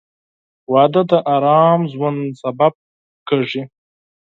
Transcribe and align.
•واده 0.73 1.01
د 1.09 1.11
ارام 1.35 1.79
ژوند 1.93 2.21
سبب 2.41 2.73
کېږي. 3.27 3.61